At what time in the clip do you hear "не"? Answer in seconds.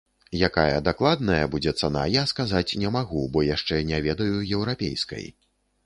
2.85-2.89, 3.93-4.05